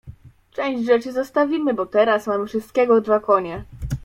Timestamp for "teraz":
1.85-2.27